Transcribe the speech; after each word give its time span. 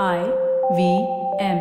I 0.00 0.20
V 0.76 0.82
M. 1.38 1.58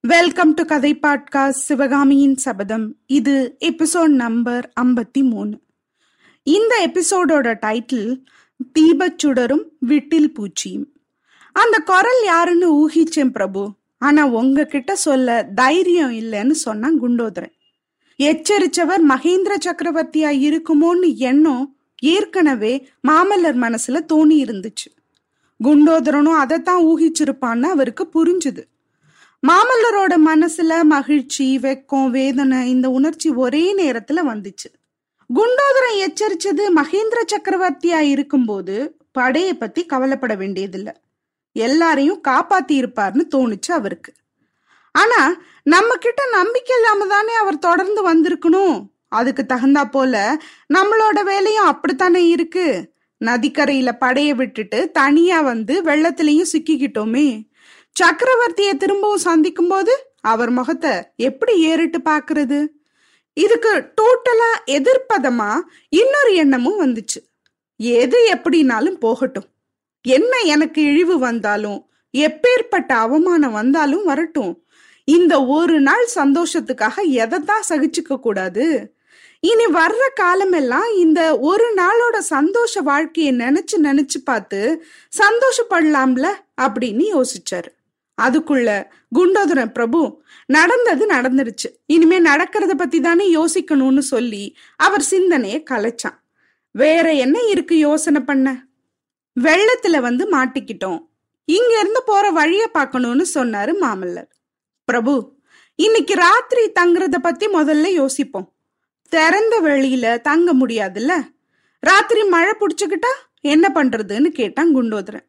welcome 0.00 0.54
to 0.54 0.64
கதை 0.64 0.98
podcast 1.02 1.48
சிவகாமியின் 1.48 2.36
சபதம். 2.36 2.96
இது 3.06 3.56
எபிசோட் 3.64 4.06
நம்பர் 4.06 4.72
ஐம்பத்தி 4.80 5.22
மூணு. 5.22 5.60
இந்த 6.42 6.90
எபிசோடோட 6.90 7.56
டைட்டில் 7.66 8.24
தீபச்சுடரும் 8.78 9.64
விட்டில் 9.86 10.32
பூச்சியும். 10.38 10.86
அந்த 11.52 11.78
குரல் 11.78 12.24
யாருன்னு 12.24 12.88
ஊகிச்சேன் 12.88 13.30
பிரபு. 13.30 13.72
ஆனா 13.98 14.26
உங்ககிட்ட 14.26 14.96
சொல்ல 14.96 15.48
தைரியம் 15.54 16.10
இல்லைன்னு 16.10 16.50
சொன்னான் 16.50 17.00
குண்டோதரன். 17.00 17.52
எச்சரிச்சவர் 18.18 19.00
மகேந்திர 19.08 19.54
சக்கரவர்த்தியா 19.64 20.30
இருக்குமோன்னு 20.46 21.16
எண்ணம் 21.16 21.76
ஏற்கனவே 22.02 22.88
மாமல்லர் 23.08 23.56
மனசுல 23.56 24.00
தோணி 24.12 24.44
இருந்துச்சு. 24.44 24.88
குண்டோதரனும் 25.64 26.36
அதைத்தான் 26.36 26.84
ஊகிச்சிருப்பான்னு 26.84 27.62
அவருக்கு 27.62 28.08
புரிஞ்சுது. 28.14 28.62
மாமல்லரோட 29.46 30.16
மனசுல 30.26 30.82
மகிழ்ச்சி 30.82 31.58
வெக்கம் 31.58 32.10
வேதனை 32.10 32.70
இந்த 32.70 32.90
உணர்ச்சி 32.90 33.30
ஒரே 33.30 33.76
நேரத்துல 33.76 34.20
வந்துச்சு. 34.28 34.68
குண்டோதரன் 35.34 35.98
எச்சரிச்சது 35.98 36.62
மகேந்திர 36.76 37.24
சக்கரவர்த்தியா 37.26 37.98
இருக்கும்போது 37.98 38.96
படையை 39.12 39.54
பத்தி 39.54 39.86
கவலைப்பட 39.86 40.34
வேண்டியதில்லை. 40.34 40.92
எல்லாரையும் 41.56 42.22
காப்பாத்தி 42.28 42.74
இருப்பார்னு 42.74 43.24
தோணுச்சு 43.34 43.72
அவருக்கு. 43.72 44.12
ஆனா 44.94 45.36
நம்ம 45.62 45.96
கிட்ட 45.96 46.22
நம்பிக்கை 46.32 46.76
இல்லாம 46.76 47.06
தானே 47.06 47.34
அவர் 47.34 47.58
தொடர்ந்து 47.58 48.02
வந்திருக்கணும்? 48.10 48.76
அதுக்கு 49.08 49.44
தகுந்தா 49.48 49.84
போல 49.90 50.14
நம்மளோட 50.74 51.24
வேலையும் 51.24 51.64
அப்படித்தானே 51.64 52.28
இருக்கு? 52.28 52.66
நதிக்கரையில 53.24 53.90
படைய 54.00 54.30
விட்டுட்டு 54.34 54.90
தனியா 54.90 55.40
வந்து 55.40 55.82
வெள்ளத்திலையும் 55.82 56.52
சிக்கிக்கிட்டோமே. 56.52 57.28
சக்கரவர்த்திய 57.96 58.76
திரும்பவும் 58.76 59.26
சந்திக்கும் 59.28 59.68
போது 59.68 59.92
அவர் 60.20 60.50
முகத்தை 60.50 60.94
எப்படி 61.16 61.54
ஏறிட்டு 61.60 61.98
பாக்குறது 62.04 62.58
இதுக்கு 63.34 63.72
டோட்டலா 63.96 64.52
எதிர்ப்பதமா 64.66 65.50
இன்னொரு 65.88 66.34
எண்ணமும் 66.34 66.80
வந்துச்சு. 66.80 67.20
எது 67.76 68.18
எப்படினாலும் 68.32 69.00
போகட்டும். 69.04 69.48
என்ன 70.06 70.38
எனக்கு 70.44 70.82
இழிவு 70.82 71.18
வந்தாலும் 71.18 71.78
எப்பேற்பட்ட 72.16 72.90
அவமானம் 73.04 73.52
வந்தாலும் 73.52 74.04
வரட்டும். 74.04 74.52
இந்த 75.04 75.46
ஒரு 75.46 75.80
நாள் 75.80 76.06
சந்தோஷத்துக்காக 76.14 77.02
எதைத்தான் 77.02 77.66
சகிச்சுக்க 77.68 78.20
கூடாது? 78.20 78.66
இனி 79.40 79.66
வர்ற 79.66 80.02
காலமெல்லாம் 80.14 80.90
இந்த 80.98 81.38
ஒரு 81.38 81.66
நாளோட 81.76 82.18
சந்தோஷ 82.18 82.80
வாழ்க்கையை 82.80 83.32
நினைச்சு 83.36 83.76
நினைச்சு 83.82 84.18
பார்த்து 84.24 84.84
சந்தோஷப்படலாம்ல 85.18 86.26
அப்படின்னு 86.62 87.04
யோசிச்சாரு. 87.14 87.70
அதுக்குள்ள 88.22 88.68
குண்டோதரன் 89.14 89.72
பிரபு 89.72 90.22
நடந்தது 90.46 91.06
நடந்துருச்சு. 91.06 91.68
இனிமே 91.86 92.20
நடக்கிறத 92.20 92.74
பத்தி 92.76 93.00
தானே 93.00 93.26
யோசிக்கணும்னு 93.34 94.04
சொல்லி 94.12 94.56
அவர் 94.76 95.02
சிந்தனையை 95.02 95.62
கலைச்சான். 95.70 96.18
வேற 96.70 97.12
என்ன 97.12 97.40
இருக்கு 97.40 97.76
யோசனை 97.78 98.20
பண்ண? 98.20 98.64
வெள்ளத்துல 99.40 100.00
வந்து 100.00 100.24
மாட்டிக்கிட்டோம். 100.30 101.06
இங்க 101.44 101.78
இருந்து 101.80 102.02
போற 102.02 102.30
வழிய 102.30 102.68
பார்க்கணும்னு 102.68 103.26
சொன்னாரு 103.34 103.72
மாமல்லர். 103.80 104.30
பிரபு 104.84 105.34
இன்னைக்கு 105.74 106.14
ராத்திரி 106.14 106.72
தங்குறத 106.80 107.16
பத்தி 107.18 107.46
முதல்ல 107.46 107.86
யோசிப்போம். 107.92 108.52
திறந்த 109.08 109.60
வெளியில 109.60 110.20
தங்க 110.20 110.54
முடியாதுல்ல? 110.54 111.12
ராத்திரி 111.80 112.24
மழை 112.24 112.52
புடிச்சுக்கிட்டா 112.60 113.12
என்ன 113.40 113.70
பண்றதுன்னு 113.74 114.28
கேட்டான் 114.28 114.76
குண்டோதரன். 114.76 115.26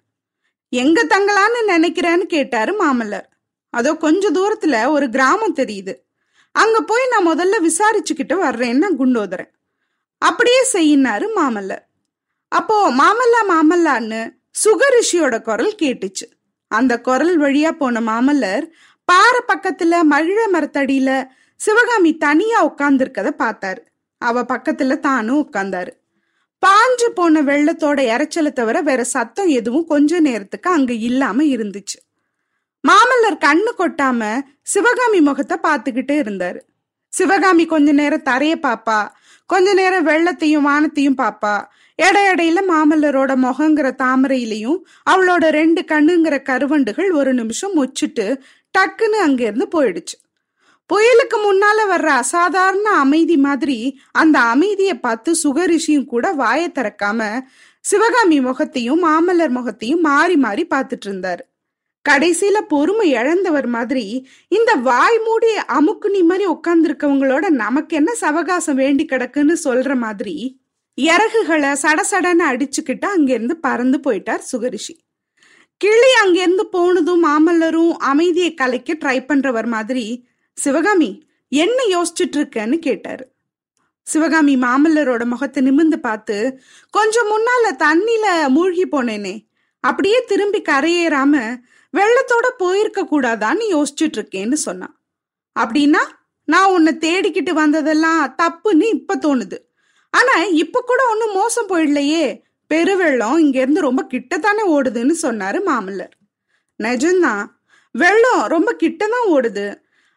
எங்க 0.70 1.04
தங்கலான்னு 1.04 1.60
நினைக்கிறேன்னு 1.68 2.26
கேட்டாரு 2.26 2.72
மாமல்லர். 2.86 3.28
அதோ 3.70 3.96
கொஞ்ச 3.96 4.32
தூரத்துல 4.32 4.90
ஒரு 4.90 5.10
கிராமம் 5.10 5.56
தெரியுது. 5.56 5.94
அங்க 6.52 6.82
போய் 6.82 7.08
நான் 7.08 7.28
முதல்ல 7.28 7.56
விசாரிச்சுக்கிட்டு 7.62 8.36
வர்றேன்னா 8.44 8.90
குண்டோதரன். 9.00 9.52
அப்படியே 10.18 10.62
செய்யினாரு 10.74 11.28
மாமல்லர். 11.36 11.84
அப்போ 12.52 12.78
மாமல்லா 12.92 13.42
மாமல்லான்னு 13.50 14.22
சுகரிஷியோட 14.64 15.42
குரல் 15.42 15.74
கேட்டுச்சு. 15.82 16.26
அந்த 16.72 16.94
குரல் 17.02 17.36
வழியா 17.42 17.72
போன 17.72 18.02
மாமல்லர் 18.02 18.66
பாறை 19.06 19.42
பக்கத்துல 19.48 20.00
மகிழ 20.04 20.40
மரத்தடியில 20.54 21.12
சிவகாமி 21.60 22.12
தனியா 22.18 22.60
உட்கார்ந்துருக்கத 22.68 23.30
பார்த்தாரு. 23.44 23.82
அவ 24.22 24.42
பக்கத்துல 24.42 25.00
தானும் 25.00 25.42
உட்கார்ந்தாரு. 25.44 25.92
பாஞ்சு 26.64 27.08
போன 27.14 27.42
வெள்ளத்தோட 27.42 28.00
இறைச்சலை 28.14 28.52
தவிர 28.54 28.78
வேற 28.82 29.04
சத்தம் 29.04 29.48
எதுவும் 29.48 29.86
கொஞ்ச 29.86 30.20
நேரத்துக்கு 30.20 30.70
அங்க 30.70 30.94
இல்லாம 30.94 31.44
இருந்துச்சு. 31.44 31.98
மாமல்லர் 32.84 33.44
கண்ணு 33.46 33.72
கொட்டாம 33.78 34.22
சிவகாமி 34.62 35.20
முகத்தை 35.22 35.58
பார்த்துக்கிட்டே 35.64 36.16
இருந்தாரு. 36.24 36.60
சிவகாமி 37.14 37.66
கொஞ்ச 37.66 37.92
நேரம் 37.92 38.28
தரைய 38.30 38.56
பாப்பா 38.62 39.00
கொஞ்ச 39.46 39.74
நேரம் 39.74 40.08
வெள்ளத்தையும் 40.08 40.68
வானத்தையும் 40.70 41.18
பாப்பா 41.18 41.56
இடையிடையில 42.02 42.60
மாமல்லரோட 42.72 43.32
முகங்கிற 43.36 43.88
தாமரையிலையும் 44.04 44.80
அவளோட 45.10 45.50
ரெண்டு 45.50 45.82
கண்ணுங்கிற 45.82 46.42
கருவண்டுகள் 46.42 47.12
ஒரு 47.12 47.34
நிமிஷம் 47.34 47.76
முச்சிட்டு 47.76 48.26
டக்குன்னு 48.78 49.20
அங்கிருந்து 49.26 49.68
போயிடுச்சு. 49.76 50.18
புயலுக்கு 50.90 51.38
முன்னால 51.38 51.80
வர்ற 51.90 52.06
அசாதாரண 52.06 52.90
அமைதி 52.90 53.38
மாதிரி 53.38 54.00
அந்த 54.12 54.40
அமைதியை 54.40 54.96
பார்த்து 55.00 55.36
சுகரிஷியும் 55.44 56.06
கூட 56.06 56.32
வாயை 56.32 56.72
திறக்காம 56.76 57.42
சிவகாமி 57.80 58.42
முகத்தையும் 58.42 59.04
மாமல்லர் 59.04 59.50
முகத்தையும் 59.50 60.02
மாறி 60.02 60.36
மாறி 60.36 60.68
பார்த்துட்டு 60.76 61.08
இருந்தாரு. 61.08 61.44
கடைசியில 62.10 62.58
பொறுமை 62.68 63.10
இழந்தவர் 63.12 63.68
மாதிரி 63.68 64.28
இந்த 64.48 64.74
வாய் 64.74 65.20
மூடி 65.26 65.48
அமுக்குனி 65.68 66.22
மாதிரி 66.24 66.46
உட்கார்ந்துருக்கவங்களோட 66.48 67.50
நமக்கு 67.50 67.96
என்ன 67.96 68.12
சவகாசம் 68.22 68.76
வேண்டி 68.76 69.06
கிடக்குன்னு 69.06 69.56
சொல்ற 69.64 69.96
மாதிரி 69.96 70.36
இறகுகளை 70.98 71.72
சடசடன்னு 71.82 72.46
அடிச்சுக்கிட்டு 72.52 73.06
அங்கிருந்து 73.06 73.58
பறந்து 73.58 73.98
போயிட்டார் 73.98 74.44
சுகரிஷி. 74.52 74.94
கிளி 75.78 76.12
அங்கிருந்து 76.24 76.68
போனதும் 76.68 77.24
மாமல்லரும் 77.24 77.92
அமைதியை 77.92 78.54
கலைக்க 78.54 78.94
ட்ரை 78.94 79.18
பண்றவர் 79.26 79.66
மாதிரி 79.66 80.28
சிவகாமி 80.54 81.28
என்ன 81.50 81.84
யோசிச்சுட்டு 81.90 82.38
இருக்கன்னு 82.38 82.78
கேட்டாரு. 82.78 83.26
சிவகாமி 84.02 84.56
மாமல்லரோட 84.56 85.26
முகத்தை 85.26 85.64
நிமிந்து 85.64 85.96
பார்த்து 85.96 86.60
கொஞ்சம் 86.90 87.30
முன்னால 87.32 87.66
தண்ணில 87.84 88.50
மூழ்கி 88.50 88.86
போனேனே 88.88 89.48
அப்படியே 89.80 90.24
திரும்பி 90.28 90.62
கரையேறாம 90.62 91.34
வெள்ளத்தோட 91.94 92.48
போயிருக்க 92.58 93.02
கூடாதான்னு 93.04 93.66
யோசிச்சுட்டு 93.70 94.18
இருக்கேன்னு 94.18 94.54
சொன்னான். 94.54 94.96
அப்படின்னா 95.60 96.04
நான் 96.44 96.72
உன்னை 96.72 96.94
தேடிக்கிட்டு 96.94 97.54
வந்ததெல்லாம் 97.54 98.36
தப்புன்னு 98.42 98.84
இப்ப 98.84 99.16
தோணுது. 99.16 99.58
ஆனா 100.18 100.44
இப்ப 100.44 100.84
கூட 100.86 101.10
ஒன்னும் 101.10 101.34
மோசம் 101.34 101.70
போயிடலையே. 101.70 102.42
பெருவெள்ளம் 102.74 103.38
இங்க 103.38 103.60
இருந்து 103.60 103.82
ரொம்ப 103.82 104.04
கிட்டத்தானே 104.04 104.64
ஓடுதுன்னு 104.68 105.14
சொன்னாரு 105.22 105.60
மாமல்லர். 105.66 106.16
நிஜம்தான் 106.84 107.46
வெள்ளம் 107.92 108.48
ரொம்ப 108.48 108.76
கிட்டதான் 108.84 109.28
ஓடுது. 109.30 109.68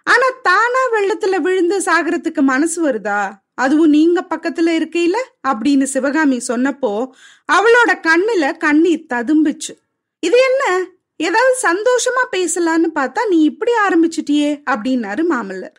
ஆனா 0.04 0.26
தானா 0.42 0.82
வெள்ளத்துல 0.92 1.36
விழுந்து 1.36 1.78
சாகரத்துக்கு 1.78 2.40
மனசு 2.40 2.78
வருதா? 2.88 3.32
அதுவும் 3.54 3.88
நீங்க 3.88 4.26
பக்கத்துல 4.34 4.70
இருக்கையில? 4.80 5.16
அப்படின்னு 5.48 5.82
சிவகாமி 5.82 6.36
சொன்னப்போ 6.48 7.10
அவளோட 7.52 7.94
கண்ணுல 8.02 8.56
கண்ணீர் 8.56 9.06
ததும்பிச்சு. 9.14 9.72
இது 10.20 10.38
என்ன? 10.50 10.86
ஏதாவது 11.16 11.56
சந்தோஷமா 11.62 12.22
பேசலான்னு 12.32 12.88
பார்த்தா 12.94 13.26
நீ 13.28 13.42
இப்படி 13.42 13.72
ஆரம்பிச்சிட்டியே 13.88 14.62
அப்படின்னாரு 14.70 15.24
மாமல்லர். 15.30 15.76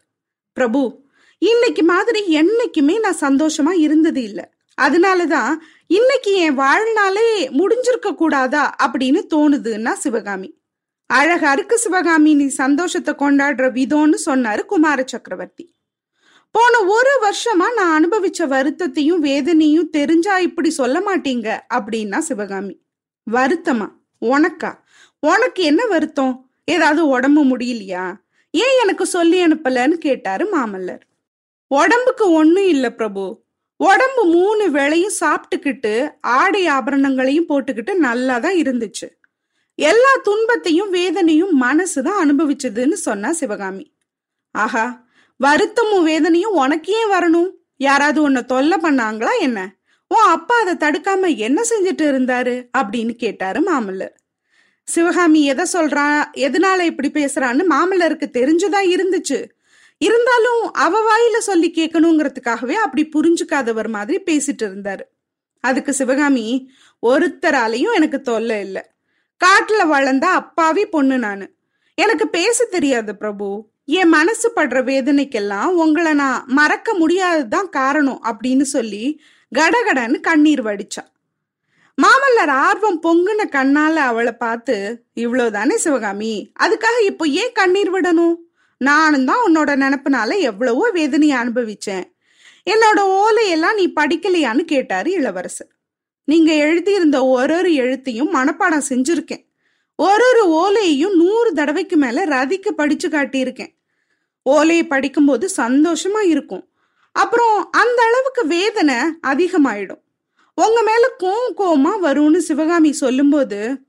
பிரபு 0.53 1.09
இன்னைக்கு 1.41 1.83
மாதிரி 1.83 2.21
என்னைக்குமே 2.35 2.99
நான் 2.99 3.21
சந்தோஷமா 3.21 3.71
இருந்தது 3.71 4.23
இல்ல. 4.23 4.53
அதனாலதான் 4.81 5.53
இன்னைக்கு 5.88 6.33
என் 6.33 6.53
வாழ்நாளே 6.53 7.49
முடிஞ்சிருக்க 7.49 8.15
கூடாதா 8.15 8.75
அப்படின்னு 8.83 9.21
தோணுதுன்னா 9.29 9.93
சிவகாமி. 9.93 10.61
அழகா 11.05 11.51
இருக்கு 11.51 11.77
சிவகாமி 11.77 12.33
நீ 12.33 12.47
சந்தோஷத்தை 12.47 13.13
கொண்டாடுற 13.13 13.67
விதம்னு 13.71 14.17
சொன்னாரு 14.25 14.65
குமார 14.65 15.03
சக்கரவர்த்தி. 15.05 15.75
போன 16.51 16.79
ஒரு 16.83 17.09
வருஷமா 17.21 17.73
நான் 17.73 17.95
அனுபவிச்ச 17.97 18.39
வருத்தத்தையும் 18.39 19.19
வேதனையும் 19.27 19.89
தெரிஞ்சா 19.89 20.39
இப்படி 20.39 20.69
சொல்ல 20.69 20.99
மாட்டீங்க 20.99 21.59
அப்படின்னா 21.73 22.17
சிவகாமி. 22.17 22.81
வருத்தமா? 23.31 23.88
உனக்கா? 24.21 24.73
உனக்கு 25.19 25.63
என்ன 25.63 25.85
வருத்தம்? 25.85 26.49
ஏதாவது 26.65 27.07
உடம்பு 27.07 27.43
முடியலையா? 27.45 28.15
ஏன் 28.51 28.79
எனக்கு 28.81 29.05
சொல்லி 29.05 29.45
அனுப்பலன்னு 29.45 29.97
கேட்டாரு 30.07 30.47
மாமல்லர். 30.57 31.09
உடம்புக்கு 31.73 32.31
ஒண்ணும் 32.31 32.68
இல்ல 32.68 32.91
பிரபு. 32.91 33.44
உடம்பு 33.75 34.25
மூணு 34.25 34.69
வேளையும் 34.69 35.13
சாப்பிட்டுக்கிட்டு 35.19 36.09
ஆடை 36.21 36.69
ஆபரணங்களையும் 36.69 37.50
போட்டுக்கிட்டு 37.50 37.94
நல்லா 37.94 38.39
தான் 38.39 38.53
இருந்துச்சு. 38.53 39.07
எல்லா 39.75 40.15
துன்பத்தையும் 40.23 40.89
வேதனையும் 40.89 41.62
மனசுதான் 41.62 42.18
அனுபவிச்சதுன்னு 42.23 42.91
சொன்னா 42.91 43.31
சிவகாமி. 43.31 43.94
ஆஹா 44.51 45.06
வருத்தமும் 45.38 46.03
வேதனையும் 46.03 46.51
உனக்கு 46.51 46.94
ஏன் 46.94 47.12
வரணும்? 47.12 47.51
யாராவது 47.77 48.21
உன்னை 48.21 48.45
தொல்லை 48.45 48.77
பண்ணாங்களா 48.81 49.29
என்ன? 49.39 49.75
உன் 50.07 50.27
அப்பா 50.27 50.56
அதை 50.56 50.74
தடுக்காம 50.75 51.38
என்ன 51.38 51.62
செஞ்சுட்டு 51.69 52.06
இருந்தாரு? 52.12 52.67
அப்படின்னு 52.77 53.13
கேட்டாரு 53.15 53.62
மாமல்லர். 53.62 54.15
சிவகாமி 54.83 55.45
எதை 55.45 55.65
சொல்றா 55.74 56.24
எதனால 56.33 56.79
இப்படி 56.79 57.12
பேசுறான்னு 57.12 57.63
மாமல்லருக்கு 57.69 58.25
தெரிஞ்சுதான் 58.33 58.97
இருந்துச்சு. 58.97 59.45
இருந்தாலும் 60.01 60.74
அவ 60.74 61.00
வாயில 61.00 61.38
சொல்லி 61.38 61.74
கேட்கணுங்கிறதுக்காகவே 61.75 62.71
அப்படி 62.71 63.09
புரிஞ்சுக்காதவர் 63.15 63.89
மாதிரி 63.89 64.21
பேசிட்டு 64.25 64.63
இருந்தாரு. 64.63 65.01
அதுக்கு 65.59 65.94
சிவகாமி 65.94 66.71
ஒருத்தராலையும் 67.07 67.94
எனக்கு 67.94 68.21
தொல்லை 68.21 68.59
இல்லை. 68.59 68.81
காட்டுல 69.45 69.88
வளர்ந்த 69.88 70.27
அப்பாவி 70.27 70.86
பொண்ணு 70.86 71.18
நானு. 71.18 71.51
எனக்கு 71.95 72.27
பேச 72.27 72.65
தெரியாது 72.65 73.18
பிரபு. 73.18 73.69
என் 73.86 74.07
மனசு 74.07 74.51
படுற 74.56 74.80
வேதனைக்கெல்லாம் 74.89 75.65
உங்களை 75.65 76.13
நான் 76.13 76.44
மறக்க 76.48 76.94
முடியாததுதான் 76.94 77.69
காரணம் 77.69 78.21
அப்படின்னு 78.24 78.62
சொல்லி 78.62 79.21
கடகடன்னு 79.56 80.19
கண்ணீர் 80.19 80.63
வடிச்சா. 80.63 81.03
மாமல்லர் 82.01 82.50
ஆர்வம் 82.50 83.01
பொங்குன 83.03 83.42
கண்ணால 83.51 83.95
அவளை 83.95 84.31
பார்த்து 84.31 85.03
இவ்வளவுதானே 85.15 85.75
சிவகாமி? 85.75 86.51
அதுக்காக 86.59 87.06
இப்போ 87.06 87.27
ஏன் 87.27 87.51
கண்ணீர் 87.53 87.92
விடணும்? 87.92 88.36
நானும் 88.83 89.25
தான் 89.25 89.44
உன்னோட 89.48 89.72
நினப்புனால 89.83 90.39
எவ்வளவோ 90.39 90.89
வேதனையை 90.89 91.38
அனுபவிச்சேன். 91.38 92.06
என்னோட 92.69 93.00
ஓலையெல்லாம் 93.22 93.74
நீ 93.74 93.94
படிக்கலையான்னு 93.95 94.60
கேட்டாரு 94.60 95.12
இளவரசர். 95.12 95.72
நீங்க 96.24 96.54
எழுதியிருந்த 96.54 97.25
ஒரு 97.25 97.56
ஒரு 97.56 97.69
எழுத்தையும் 97.72 98.33
மனப்பாடம் 98.33 98.88
செஞ்சிருக்கேன். 98.89 99.44
ஒரு 99.95 100.25
ஒரு 100.30 100.44
ஓலையையும் 100.54 101.16
நூறு 101.16 101.54
தடவைக்கு 101.54 101.98
மேல 101.98 102.25
ரதிக்கு 102.25 102.72
படிச்சு 102.72 103.10
காட்டியிருக்கேன். 103.10 103.74
ஓலையை 104.44 104.88
படிக்கும்போது 104.88 105.50
சந்தோஷமா 105.57 106.22
இருக்கும். 106.24 106.69
அப்புறம் 107.12 107.69
அந்த 107.72 108.04
அளவுக்கு 108.04 108.48
வேதனை 108.48 108.95
அதிகமாயிடும். 109.27 110.01
உங்க 110.56 110.80
மேல 110.81 111.04
கோம் 111.18 111.54
கோமா 111.57 111.94
வரும்னு 112.07 112.38
சிவகாமி 112.38 112.92
சொல்லும்போது 112.92 113.81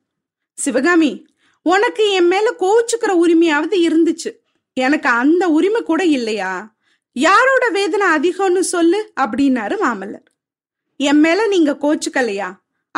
சிவகாமி 0.59 1.27
உனக்கு 1.62 2.11
என் 2.11 2.27
மேல 2.27 2.55
கோவிச்சுக்கிற 2.59 3.12
உரிமையாவது 3.25 3.77
இருந்துச்சு. 3.88 4.31
எனக்கு 4.77 5.09
அந்த 5.09 5.49
உரிமை 5.49 5.83
கூட 5.83 6.05
இல்லையா? 6.05 6.75
யாரோட 7.17 7.69
வேதனை 7.69 8.07
அதிகம்னு 8.07 8.61
சொல்லு 8.61 9.13
அப்படின்னாரு 9.21 9.75
மாமல்லர். 9.85 10.29
என் 10.97 11.21
மேல 11.21 11.47
நீங்க 11.47 11.73
கோச்சுக்கலையா? 11.73 12.49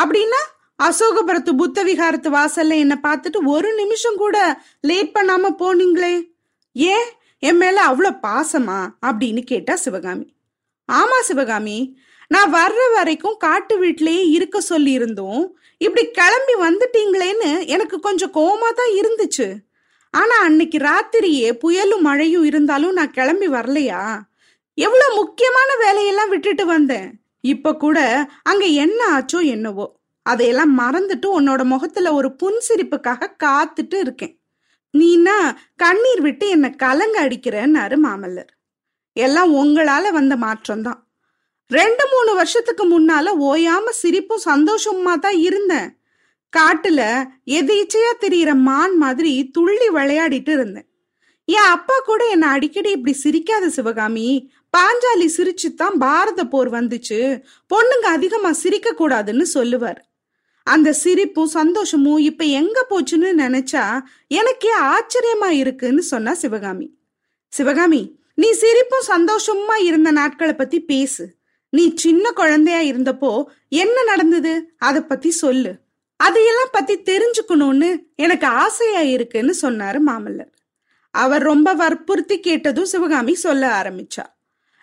அப்படின்னா 0.00 0.40
அசோகபுரத்து 0.82 1.56
புத்த 1.56 1.84
விகாரத்து 1.84 2.30
வாசல்ல 2.30 2.78
என்ன 2.78 3.00
பார்த்துட்டு 3.02 3.36
ஒரு 3.44 3.74
நிமிஷம் 3.74 4.16
கூட 4.16 4.62
லேட் 4.80 5.16
பண்ணாம 5.18 5.50
போனீங்களே. 5.58 6.30
ஏன்? 6.72 7.08
என் 7.38 7.56
மேல 7.56 7.86
அவ்வளோ 7.86 8.10
பாசமா? 8.22 8.78
அப்படின்னு 9.06 9.40
கேட்டா 9.40 9.76
சிவகாமி. 9.76 10.34
ஆமா 10.92 11.18
சிவகாமி 11.20 11.98
நான் 12.28 12.54
வர்ற 12.54 12.80
வரைக்கும் 12.92 13.36
காட்டு 13.36 13.78
வீட்டிலேயே 13.78 14.28
இருக்க 14.28 14.60
சொல்லி 14.60 14.92
இருந்தோம் 14.92 15.56
இப்படி 15.76 16.10
கிளம்பி 16.10 16.54
வந்துட்டீங்களேன்னு 16.54 17.66
எனக்கு 17.66 18.00
கொஞ்சம் 18.00 18.32
கோமா 18.32 18.68
தான் 18.74 18.92
இருந்துச்சு. 19.00 19.56
ஆனா 20.14 20.36
அன்னைக்கு 20.40 20.78
ராத்திரியே 20.78 21.48
புயலும் 21.62 22.00
மழையும் 22.00 22.44
இருந்தாலும் 22.44 22.92
நான் 22.92 23.10
கிளம்பி 23.10 23.48
வரலையா? 23.48 24.20
எவ்வளவு 24.74 25.14
முக்கியமான 25.14 25.76
வேலையெல்லாம் 25.76 26.28
விட்டுட்டு 26.28 26.66
வந்தேன். 26.66 27.08
இப்ப 27.40 27.74
கூட 27.76 27.98
அங்க 28.42 28.64
என்ன 28.64 29.00
ஆச்சோ 29.16 29.40
என்னவோ. 29.44 29.86
அதையெல்லாம் 30.22 30.78
மறந்துட்டு 30.78 31.26
உன்னோட 31.38 31.64
முகத்துல 31.64 32.12
ஒரு 32.12 32.36
புன்சிரிப்புக்காக 32.42 33.32
காத்துட்டு 33.44 33.94
இருக்கேன். 33.94 34.34
நீனா 34.94 35.36
கண்ணீர் 35.76 36.20
விட்டு 36.20 36.48
என்னை 36.48 36.70
கலங்க 36.70 37.16
அடிக்கிறேன்னாரு 37.28 37.96
மாமல்லர். 38.04 38.52
எல்லாம் 39.16 39.50
உங்களால 39.54 40.10
வந்த 40.12 40.34
மாற்றம்தான். 40.36 41.00
ரெண்டு 41.70 42.04
மூணு 42.12 42.34
வருஷத்துக்கு 42.34 42.84
முன்னால 42.86 43.26
ஓயாம 43.40 43.90
சிரிப்பும் 43.90 44.46
சந்தோஷமா 44.46 45.14
தான் 45.18 45.38
இருந்தேன். 45.38 45.88
காட்டுல 46.56 47.24
எதேச்சையா 47.46 48.12
தெரியற 48.20 48.54
மான் 48.54 48.96
மாதிரி 48.96 49.50
துள்ளி 49.50 49.88
விளையாடிட்டு 49.88 50.48
இருந்தேன். 50.48 50.88
என் 51.44 51.70
அப்பா 51.70 51.94
கூட 52.04 52.28
என்னை 52.28 52.48
அடிக்கடி 52.48 52.90
இப்படி 52.90 53.18
சிரிக்காத 53.24 53.66
சிவகாமி 53.66 54.52
பாஞ்சாலி 54.76 55.28
சிரிச்சுத்தான் 55.36 55.96
பாரத 55.98 56.46
போர் 56.46 56.70
வந்துச்சு 56.70 57.42
பொண்ணுங்க 57.74 58.06
அதிகமா 58.06 58.52
சிரிக்க 58.52 58.94
கூடாதுன்னு 58.98 59.42
சொல்லுவார். 59.42 60.08
அந்த 60.62 60.92
சிரிப்பும் 60.92 61.46
சந்தோஷமும் 61.46 62.18
இப்ப 62.18 62.44
எங்க 62.44 62.86
போச்சுன்னு 62.90 63.30
நினைச்சா 63.38 64.00
எனக்கே 64.28 64.70
ஆச்சரியமா 64.80 65.48
இருக்குன்னு 65.48 66.02
சொன்னா 66.02 66.34
சிவகாமி. 66.34 66.94
சிவகாமி 67.48 68.18
நீ 68.34 68.52
சிரிப்பும் 68.52 69.08
சந்தோஷமா 69.08 69.82
இருந்த 69.82 70.10
நாட்களை 70.10 70.54
பத்தி 70.54 70.80
பேசு. 70.80 71.34
நீ 71.68 71.92
சின்ன 71.94 72.30
குழந்தையா 72.30 72.80
இருந்தப்போ 72.80 73.44
என்ன 73.68 74.02
நடந்தது? 74.02 74.74
அத 74.78 75.02
பத்தி 75.02 75.30
சொல்லு. 75.30 75.82
அதையெல்லாம் 76.24 76.72
பத்தி 76.72 76.94
தெரிஞ்சுக்கணும்னு 76.98 77.88
எனக்கு 78.16 78.46
ஆசையா 78.46 79.00
இருக்குன்னு 79.00 79.54
சொன்னாரு 79.62 79.98
மாமல்லர். 80.06 80.52
அவர் 81.10 81.42
ரொம்ப 81.42 81.74
வற்புறுத்தி 81.74 82.40
கேட்டதும் 82.40 82.84
சிவகாமி 82.84 83.34
சொல்ல 83.34 83.64
ஆரம்பிச்சா. 83.82 84.24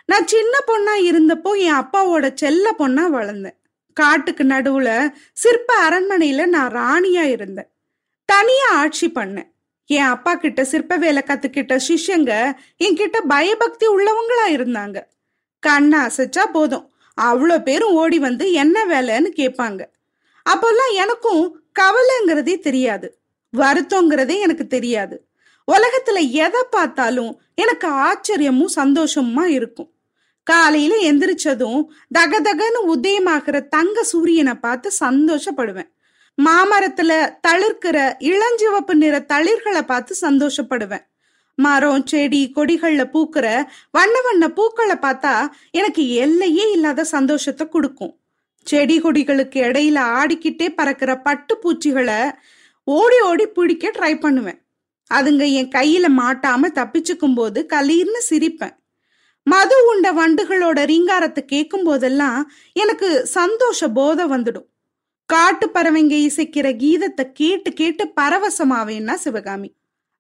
நான் 0.05 0.27
சின்ன 0.27 0.59
பொண்ணா 0.67 0.95
இருந்தப்போ 1.03 1.51
என் 1.57 1.73
அப்பாவோட 1.73 2.33
செல்ல 2.33 2.75
பொண்ணா 2.79 3.05
வளர்ந்தேன். 3.17 3.57
காட்டுக்கு 3.93 4.43
நடுவுல 4.43 5.13
சிற்ப 5.33 5.89
அரண்மனையில 5.89 6.45
நான் 6.45 6.73
ராணியா 6.73 7.23
இருந்தேன். 7.29 7.69
தனியா 8.25 8.69
ஆட்சி 8.71 9.11
பண்ணேன். 9.15 9.49
என் 9.85 10.11
அப்பா 10.15 10.35
கிட்ட 10.35 10.63
சிற்ப 10.63 10.95
வேலை 10.95 11.23
கத்துக்கிட்ட 11.25 11.79
சிஷ்யங்க 11.87 12.53
என்கிட்ட 12.83 13.17
பயபக்தி 13.27 13.87
உள்ளவங்களா 13.87 14.45
இருந்தாங்க. 14.47 15.03
கண்ணை 15.59 15.99
அசைச்சா 15.99 16.45
போதும். 16.45 16.93
அவ்வளோ 17.21 17.61
பேரும் 17.61 17.93
ஓடி 17.93 18.19
வந்து 18.19 18.51
என்ன 18.51 18.85
வேலைன்னு 18.85 19.31
கேட்பாங்க. 19.35 19.81
அப்போல்லாம் 20.49 20.93
எனக்கும் 20.93 21.61
கவலைங்கிறதே 21.79 22.59
தெரியாது. 22.59 23.17
வருத்தங்கிறதே 23.57 24.39
எனக்கு 24.39 24.67
தெரியாது. 24.67 25.25
உலகத்துல 25.71 26.31
எதை 26.31 26.63
பார்த்தாலும் 26.69 27.41
எனக்கு 27.55 27.87
ஆச்சரியமும் 27.87 28.75
சந்தோஷமா 28.75 29.43
இருக்கும். 29.43 29.91
காலையில 30.43 31.11
எந்திரிச்சதும் 31.11 31.85
தகதகன்னு 32.19 32.79
உதயமாகிற 32.87 33.67
தங்க 33.67 34.03
சூரியனை 34.03 34.53
பார்த்து 34.53 34.91
சந்தோஷப்படுவேன். 34.99 35.91
மாமரத்துல 36.37 37.11
தளிர்க்கிற 37.47 37.97
இளஞ்சிவப்பு 38.19 38.93
நிற 38.93 39.19
தளிர்களை 39.19 39.81
பார்த்து 39.81 40.15
சந்தோஷப்படுவேன். 40.21 41.05
மரம் 41.55 42.05
செடி 42.05 42.51
கொடிகள்ல 42.55 43.03
பூக்கிற 43.13 43.63
வண்ண 43.91 44.21
வண்ண 44.21 44.49
பூக்களை 44.49 44.95
பார்த்தா 44.95 45.47
எனக்கு 45.71 46.13
எல்லையே 46.13 46.71
இல்லாத 46.71 47.03
சந்தோஷத்தை 47.03 47.67
கொடுக்கும். 47.67 48.20
செடி 48.65 49.01
கொடிகளுக்கு 49.01 49.59
இடையில 49.67 49.99
ஆடிக்கிட்டே 50.19 50.67
பறக்கிற 50.69 51.11
பட்டு 51.21 51.53
பூச்சிகளை 51.57 52.19
ஓடி 52.83 53.19
ஓடி 53.19 53.45
பிடிக்க 53.47 53.91
ட்ரை 53.97 54.19
பண்ணுவேன். 54.19 54.59
அதுங்க 55.11 55.45
என் 55.51 55.73
கையில 55.77 56.05
மாட்டாம 56.19 56.69
தப்பிச்சுக்கும் 56.75 57.35
போது 57.35 57.65
கலீர்னு 57.73 58.21
சிரிப்பேன். 58.29 58.75
மது 59.43 59.75
உண்ட 59.85 60.07
வண்டுகளோட 60.13 60.79
ரீங்காரத்தை 60.85 61.41
கேட்கும் 61.45 61.83
போதெல்லாம் 61.83 62.51
எனக்கு 62.73 63.27
சந்தோஷ 63.27 63.89
போதை 63.89 64.25
வந்துடும். 64.25 64.67
காட்டு 65.25 65.69
பறவைங்க 65.73 66.15
இசைக்கிற 66.27 66.67
கீதத்தை 66.83 67.31
கேட்டு 67.31 67.73
கேட்டு 67.73 68.05
பரவசமாவேன்னா 68.21 69.13
சிவகாமி. 69.13 69.69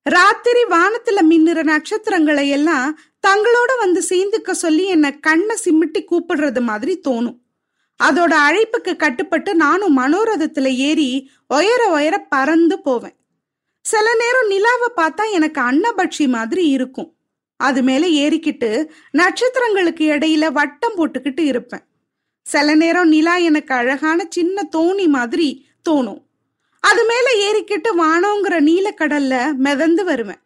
ராத்திரி 0.05 0.63
வானத்துல 0.69 1.19
மின்னுற 1.29 1.63
நட்சத்திரங்களை 1.63 2.49
எல்லாம் 2.49 2.99
தங்களோட 3.27 3.71
வந்து 3.79 4.01
சேர்ந்துக்க 4.09 4.51
சொல்லி 4.51 4.85
என்னை 4.85 5.19
கண்ணை 5.19 5.55
சிமிட்டி 5.65 6.01
கூப்பிடுறது 6.11 6.61
மாதிரி 6.61 7.01
தோணும். 7.07 7.37
அதோட 8.01 8.33
அழைப்புக்கு 8.49 8.95
கட்டுப்பட்டு 8.95 9.55
நானும் 9.55 9.97
மனோரதத்துல 9.97 10.75
ஏறி 10.75 11.31
உயர 11.47 11.87
உயர 11.87 12.17
பறந்து 12.19 12.81
போவேன். 12.81 13.15
சில 13.81 14.15
நேரம் 14.15 14.47
நிலாவை 14.47 14.89
பார்த்தா 14.95 15.31
எனக்கு 15.31 15.61
அன்னபட்சி 15.61 16.27
மாதிரி 16.27 16.67
இருக்கும். 16.67 17.13
அது 17.57 17.83
மேல 17.83 18.07
ஏறிக்கிட்டு 18.07 18.87
நட்சத்திரங்களுக்கு 19.13 20.05
இடையில 20.13 20.51
வட்டம் 20.51 20.95
போட்டுக்கிட்டு 20.95 21.39
இருப்பேன். 21.39 21.83
சில 22.43 22.75
நேரம் 22.75 23.07
நிலா 23.07 23.35
எனக்கு 23.35 23.73
அழகான 23.73 24.25
சின்ன 24.29 24.69
தோணி 24.75 25.07
மாதிரி 25.07 25.65
தோணும். 25.89 26.21
அது 26.79 27.05
மேல 27.05 27.27
ஏறிக்கிட்டு 27.47 27.89
வானோங்கிற 27.97 28.55
நீலக்கடல்ல 28.69 29.53
மிதந்து 29.53 30.03
வருவேன். 30.03 30.41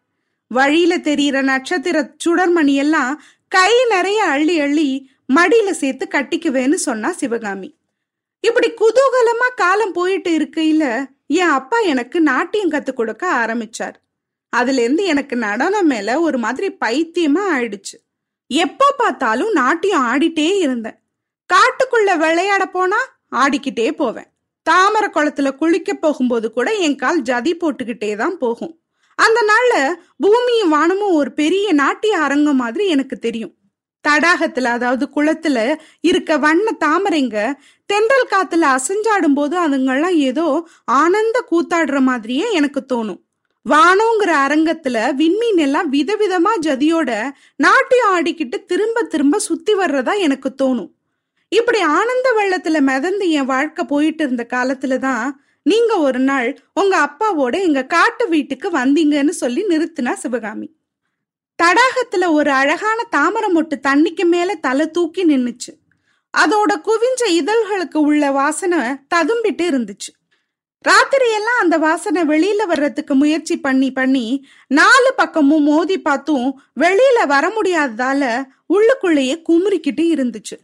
வழியில 0.48 0.98
தெரியிற 0.98 1.42
நட்சத்திர 1.42 2.14
சுடர்மணி 2.26 2.74
எல்லாம் 2.74 3.22
கை 3.48 3.86
நிறைய 3.90 4.24
அள்ளி 4.24 4.60
அள்ளி 4.60 5.10
மடியில 5.34 5.72
சேர்த்து 5.72 6.08
கட்டிக்குவேன்னு 6.12 6.74
சொன்னா 6.74 7.12
சிவகாமி. 7.12 7.78
இப்படி 8.40 8.72
குதூகலமா 8.72 9.48
காலம் 9.56 9.92
போயிட்டு 9.92 10.32
இருக்கையில 10.38 11.06
என் 11.28 11.48
அப்பா 11.48 11.80
எனக்கு 11.80 12.22
நாட்டியம் 12.22 12.72
கத்து 12.72 12.94
கொடுக்க 12.94 13.46
ஆரம்பிச்சார். 13.46 13.96
அதுல 14.50 14.82
இருந்து 14.82 15.04
எனக்கு 15.04 15.36
நடனம் 15.36 15.88
மேல 15.88 16.20
ஒரு 16.20 16.38
மாதிரி 16.38 16.78
பைத்தியமா 16.86 17.44
ஆயிடுச்சு. 17.52 17.98
எப்ப 18.48 18.94
பார்த்தாலும் 18.98 19.52
நாட்டியம் 19.52 20.06
ஆடிட்டே 20.06 20.58
இருந்தேன். 20.58 21.00
காட்டுக்குள்ள 21.54 22.18
விளையாட 22.18 22.66
போனா 22.66 22.98
ஆடிக்கிட்டே 23.32 23.92
போவேன். 23.92 24.28
தாமரை 24.64 25.10
குளத்துல 25.10 25.56
குளிக்க 25.56 25.94
போகும்போது 25.94 26.52
கூட 26.52 26.74
என் 26.74 26.96
கால் 26.96 27.22
ஜதி 27.22 27.58
போட்டுக்கிட்டே 27.58 28.16
தான் 28.16 28.38
போகும். 28.38 28.82
அந்த 29.16 29.46
நாள்ல 29.52 29.94
பூமியும் 30.18 30.70
வானமும் 30.70 31.14
ஒரு 31.14 31.34
பெரிய 31.34 31.74
நாட்டிய 31.74 32.18
அரங்கம் 32.18 32.56
மாதிரி 32.56 32.88
எனக்கு 32.88 33.18
தெரியும். 33.18 33.56
தடாகத்துல 34.08 34.64
அதாவது 34.64 35.10
குளத்துல 35.16 35.76
இருக்க 36.02 36.38
வண்ண 36.38 36.72
தாமரைங்க 36.86 37.54
தென்றல் 37.86 38.32
காத்துல 38.32 38.76
அசைஞ்சாடும் 38.76 39.34
போது 39.34 39.68
அதுங்கெல்லாம் 39.68 40.16
ஏதோ 40.16 40.68
ஆனந்த 40.86 41.46
கூத்தாடுற 41.52 42.00
மாதிரியே 42.00 42.54
எனக்கு 42.54 42.86
தோணும். 42.94 43.24
வானோங்கிற 43.70 44.32
அரங்கத்துல 44.48 45.16
விண்மீன் 45.16 45.58
எல்லாம் 45.58 45.94
விதவிதமா 45.94 46.52
ஜதியோட 46.62 47.32
நாட்டியம் 47.56 48.18
ஆடிக்கிட்டு 48.18 48.66
திரும்ப 48.66 49.04
திரும்ப 49.04 49.40
சுத்தி 49.40 49.74
வர்றதா 49.74 50.18
எனக்கு 50.18 50.56
தோணும். 50.64 50.92
இப்படி 51.50 51.80
ஆனந்த 51.80 52.34
வெள்ளத்துல 52.38 52.80
மிதந்து 52.80 53.30
என் 53.30 53.46
வாழ்க்கை 53.46 53.86
போயிட்டு 53.86 54.24
இருந்த 54.24 54.48
காலத்துல 54.50 54.98
தான் 54.98 55.44
நீங்க 55.64 55.98
ஒரு 55.98 56.20
நாள் 56.20 56.60
உங்க 56.74 57.10
அப்பாவோட 57.10 57.62
எங்க 57.62 57.86
காட்டு 57.86 58.30
வீட்டுக்கு 58.30 58.70
வந்தீங்கன்னு 58.70 59.30
சொல்லி 59.30 59.66
நிறுத்தினா 59.66 60.14
சிவகாமி. 60.14 60.75
தடாகத்துல 61.64 62.32
ஒரு 62.32 62.52
அழகான 62.52 63.04
தாமரை 63.04 63.54
மொட்டு 63.54 63.76
தண்ணிக்கு 63.88 64.26
மேல 64.26 64.56
தலை 64.56 64.92
தூக்கி 64.92 65.26
நின்னுச்சு. 65.26 65.72
அதோட 66.38 66.82
குவிஞ்ச 66.84 67.30
இதழ்களுக்கு 67.30 67.98
உள்ள 67.98 68.32
வாசனை 68.32 68.80
ததும்பிட்டு 69.16 69.68
இருந்துச்சு. 69.72 70.12
ராத்திரியெல்லாம் 70.90 71.60
அந்த 71.60 71.78
வாசனை 71.78 72.22
வெளியில 72.22 72.66
வர்றதுக்கு 72.66 73.16
முயற்சி 73.16 73.60
பண்ணி 73.60 73.92
பண்ணி 73.92 74.48
நாலு 74.68 75.14
பக்கமும் 75.16 75.64
மோதி 75.64 76.02
பார்த்தும் 76.02 76.62
வெளியில 76.80 77.28
வர 77.28 77.54
முடியாததால 77.62 78.44
உள்ளுக்குள்ளேயே 78.74 79.42
குமுறிக்கிட்டு 79.50 80.02
இருந்துச்சு. 80.02 80.58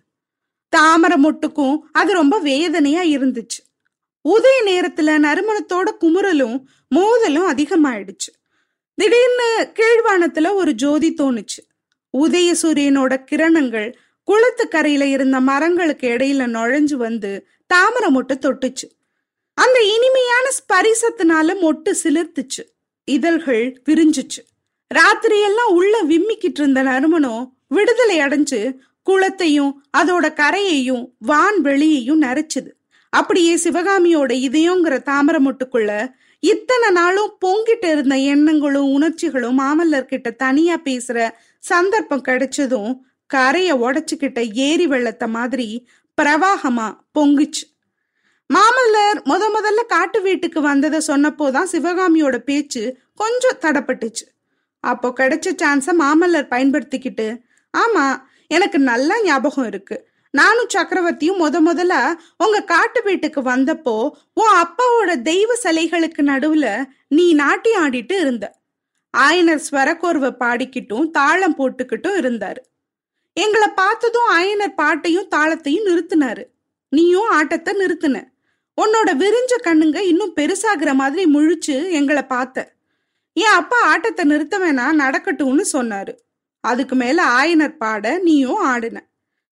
தாமரை 0.69 1.23
மொட்டுக்கும் 1.23 1.77
அது 1.91 2.13
ரொம்ப 2.13 2.39
வேதனையா 2.39 3.01
இருந்துச்சு. 3.01 3.59
உதய 4.29 4.57
நேரத்துல 4.65 5.17
நறுமணத்தோட 5.17 5.91
குமுறலும் 6.01 6.63
மோதலும் 6.95 7.51
அதிகமாயிடுச்சு. 7.51 8.29
திடீர்னு 9.01 9.73
கீழ்வானத்துல 9.73 10.53
ஒரு 10.53 10.73
ஜோதி 10.73 11.13
தோணுச்சு. 11.13 11.61
உதய 12.17 12.55
சூரியனோட 12.61 13.23
கிரணங்கள் 13.31 13.93
குளத்து 14.23 14.67
கரையில 14.67 15.05
இருந்த 15.05 15.39
மரங்களுக்கு 15.39 16.09
இடையில 16.09 16.45
நுழைஞ்சு 16.47 16.93
வந்து 16.93 17.47
தாமரை 17.67 18.15
மொட்டு 18.15 18.33
தொட்டுச்சு. 18.41 18.87
அந்த 19.53 19.79
இனிமையான 19.81 20.49
ஸ்பரிசத்தினால 20.57 21.65
மொட்டு 21.65 21.93
சிலிர்த்துச்சு. 22.03 22.63
இதழ்கள் 23.05 23.81
விரிஞ்சுச்சு. 23.89 24.41
ராத்திரியெல்லாம் 24.95 25.69
உள்ள 25.69 26.03
விம்மிக்கிட்டு 26.03 26.59
இருந்த 26.59 26.81
நறுமணம் 26.81 27.57
விடுதலை 27.67 28.19
அடைஞ்சு 28.19 28.75
குளத்தையும் 29.03 29.83
அதோட 29.97 30.33
கரையையும் 30.33 31.07
வான் 31.19 31.61
வெளியையும் 31.61 32.21
நரைச்சுது. 32.21 32.69
அப்படியே 33.09 33.55
சிவகாமியோட 33.55 34.31
இதயங்கிற 34.31 35.01
தாமரை 35.01 35.45
மொட்டுக்குள்ள 35.45 36.11
இத்தனை 36.43 36.89
நாளும் 36.89 37.37
பொங்கிட்டு 37.45 37.91
இருந்த 37.91 38.15
எண்ணங்களும் 38.15 38.91
உணர்ச்சிகளும் 38.91 39.59
மாமல்லர்கிட்ட 39.59 40.35
தனியா 40.35 40.77
பேசுற 40.83 41.29
சந்தர்ப்பம் 41.59 42.23
கிடைச்சதும் 42.23 42.99
கரைய 43.29 43.75
உடைச்சுக்கிட்ட 43.75 44.53
ஏரி 44.53 44.87
வெள்ளத்தை 44.87 45.27
மாதிரி 45.27 45.87
பிரவாகமா 46.21 46.87
பொங்குச்சு. 47.19 47.63
மாமல்லர் 48.49 49.19
முத 49.29 49.43
முதல்ல 49.57 49.85
காட்டு 49.87 50.21
வீட்டுக்கு 50.21 50.61
வந்ததை 50.61 50.99
சொன்னப்போதான் 51.07 51.71
சிவகாமியோட 51.71 52.37
பேச்சு 52.37 52.97
கொஞ்சம் 53.15 53.61
தடப்பட்டுச்சு. 53.61 54.25
அப்போ 54.79 55.13
கிடைச்ச 55.19 55.47
சான்ஸ 55.61 55.93
மாமல்லர் 55.99 56.51
பயன்படுத்திக்கிட்டு 56.53 57.27
ஆமா 57.77 58.05
எனக்கு 58.47 58.79
நல்லா 58.79 59.15
ஞாபகம் 59.23 59.67
இருக்கு. 59.67 59.97
நானும் 60.31 60.69
சக்கரவர்த்தியும் 60.73 61.39
முத 61.39 61.57
முதல்ல 61.65 62.13
உங்க 62.37 62.63
காட்டு 62.63 63.01
வீட்டுக்கு 63.03 63.41
வந்தப்போ 63.41 64.09
உன் 64.33 64.53
அப்பாவோட 64.63 65.21
தெய்வ 65.21 65.55
சிலைகளுக்கு 65.63 66.21
நடுவுல 66.21 66.85
நீ 67.07 67.33
நாட்டி 67.33 67.71
ஆடிட்டு 67.75 68.15
இருந்த. 68.19 68.59
ஆயனர் 69.17 69.63
ஸ்வரக்கோர்வை 69.71 70.31
பாடிக்கிட்டும் 70.39 71.09
தாளம் 71.09 71.57
போட்டுக்கிட்டும் 71.57 72.19
இருந்தாரு. 72.21 72.61
எங்களை 73.33 73.67
பார்த்ததும் 73.67 74.29
ஆயனர் 74.31 74.73
பாட்டையும் 74.75 75.27
தாளத்தையும் 75.35 75.87
நிறுத்தினாரு. 75.89 76.43
நீயும் 76.89 77.29
ஆட்டத்தை 77.29 77.73
நிறுத்தின. 77.73 78.17
உன்னோட 78.81 79.09
விரிஞ்ச 79.15 79.53
கண்ணுங்க 79.61 79.99
இன்னும் 80.01 80.35
பெருசாகிற 80.35 80.93
மாதிரி 80.93 81.31
முழிச்சு 81.33 81.89
எங்களை 81.89 82.23
பார்த்த. 82.23 82.75
என் 83.33 83.57
அப்பா 83.61 83.79
ஆட்டத்தை 83.81 84.25
நிறுத்த 84.25 84.55
வேணா 84.59 84.85
நடக்கட்டும்னு 84.93 85.63
சொன்னாரு. 85.73 86.13
அதுக்கு 86.59 86.95
மேல 86.95 87.25
ஆயனர் 87.25 87.77
பாட 87.77 88.17
நீயும் 88.17 88.65
ஆடுன. 88.65 88.97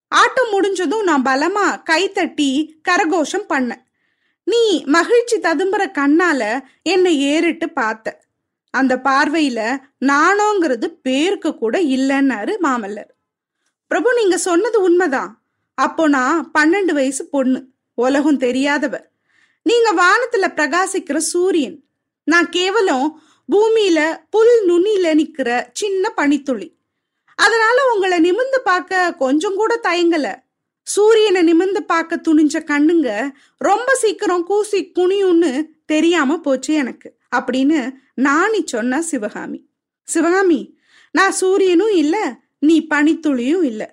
ஆட்டம் 0.10 0.50
முடிஞ்சதும் 0.50 1.04
நான் 1.04 1.26
பலமா 1.26 1.82
கைத்தட்டி 1.90 2.70
கரகோஷம் 2.90 3.46
பண்ணேன் 3.50 3.88
நீ 4.44 4.84
மகிழ்ச்சி 4.86 5.38
ததும்புற 5.38 5.84
கண்ணால 6.00 6.60
என்னை 6.82 7.20
ஏறிட்டு 7.22 7.70
பார்த்த. 7.70 8.22
அந்த 8.72 9.02
பார்வையில 9.04 9.78
நானோங்கிறது 10.06 10.88
பேருக்கு 11.02 11.58
கூட 11.58 11.82
இல்லைன்னாரு 11.82 12.54
மாமல்லர். 12.62 13.12
பிரபு 13.88 14.14
நீங்க 14.14 14.38
சொன்னது 14.38 14.82
உண்மைதான். 14.82 15.42
அப்போ 15.74 16.08
நான் 16.08 16.52
பன்னெண்டு 16.60 16.94
வயசு 16.94 17.26
பொண்ணு 17.26 17.66
உலகம் 17.94 18.40
தெரியாதவ 18.40 19.04
நீங்க 19.64 19.90
வானத்துல 19.94 20.48
பிரகாசிக்கிற 20.56 21.18
சூரியன் 21.18 21.84
நான் 22.24 22.50
கேவலம் 22.50 23.22
பூமியில 23.50 24.20
புல் 24.30 24.56
நுனியில 24.68 25.08
நிக்கிற 25.22 25.70
சின்ன 25.74 26.10
பனித்துளி. 26.10 26.79
அதனால 27.40 27.78
உங்களை 27.94 28.32
நிமிந்து 28.32 28.60
பார்க்க 28.64 29.16
கொஞ்சம் 29.16 29.56
கூட 29.56 29.80
தயங்கல. 29.84 30.28
சூரியனை 30.84 31.42
நிமிந்து 31.44 31.80
பார்க்க 31.80 32.22
துணிஞ்ச 32.28 32.58
கண்ணுங்க 32.64 33.10
ரொம்ப 33.58 33.94
சீக்கிரம் 33.94 34.44
கூசி 34.44 34.92
குனியும்னு 34.96 35.52
தெரியாம 35.86 36.38
போச்சு 36.38 36.74
எனக்கு. 36.74 37.18
அப்படின்னு 37.36 37.94
நானி 38.22 38.62
சொன்ன 38.66 39.02
சிவகாமி. 39.02 39.60
சிவகாமி 40.04 40.78
நான் 41.12 41.32
சூரியனும் 41.32 41.94
இல்ல 41.94 42.40
நீ 42.60 42.88
பனித்துளியும் 42.90 43.64
இல்ல. 43.64 43.84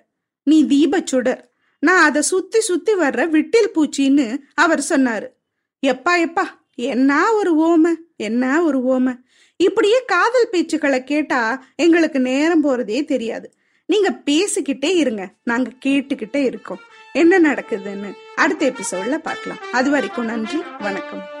நீ 0.43 0.57
தீபச்சுடர் 0.63 1.41
நான் 1.79 2.03
அதை 2.03 2.21
சுத்தி 2.21 2.59
சுத்தி 2.59 2.93
வர்ற 2.93 3.23
விட்டில் 3.29 3.71
பூச்சின்னு 3.75 4.39
அவர் 4.53 4.83
சொன்னாரு. 4.89 5.27
எப்பா 5.87 6.13
எப்பா 6.25 6.45
என்ன 6.75 7.33
ஒரு 7.33 7.51
ஓமை 7.69 7.93
என்ன 8.17 8.63
ஒரு 8.63 8.79
ஓமை? 8.95 9.13
இப்படியே 9.57 10.03
காதல் 10.05 10.49
பேச்சுக்களை 10.51 11.03
கேட்டா 11.03 11.63
எங்களுக்கு 11.75 12.19
நேரம் 12.19 12.63
போறதே 12.63 13.05
தெரியாது. 13.05 13.53
நீங்க 13.85 14.19
பேசிக்கிட்டே 14.25 14.95
இருங்க. 14.95 15.29
நாங்க 15.43 15.71
கேட்டுக்கிட்டே 15.85 16.43
இருக்கோம். 16.43 16.79
என்ன 17.13 17.53
நடக்குதுன்னு 17.53 18.13
அடுத்த 18.35 18.71
எபிசோட்ல 18.71 19.17
பார்க்கலாம். 19.17 19.57
அது 19.71 19.89
வரைக்கும் 19.89 20.25
நன்றி 20.25 20.63
வணக்கம். 20.79 21.36